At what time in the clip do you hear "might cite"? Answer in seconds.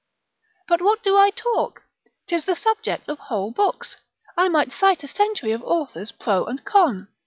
4.49-5.03